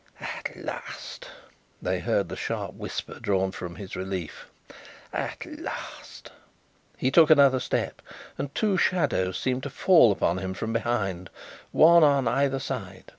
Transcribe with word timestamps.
"At 0.19 0.55
last!" 0.55 1.27
they 1.79 1.99
heard 1.99 2.29
the 2.29 2.35
sharp 2.35 2.73
whisper 2.73 3.19
drawn 3.19 3.51
from 3.51 3.75
his 3.75 3.95
relief. 3.95 4.47
"At 5.13 5.45
last!" 5.45 6.31
He 6.97 7.11
took 7.11 7.29
another 7.29 7.59
step 7.59 8.01
and 8.35 8.51
two 8.55 8.77
shadows 8.79 9.37
seemed 9.37 9.61
to 9.61 9.69
fall 9.69 10.11
upon 10.11 10.39
him 10.39 10.55
from 10.55 10.73
behind, 10.73 11.29
one 11.71 12.03
on 12.03 12.27
either 12.27 12.57
side. 12.59 13.03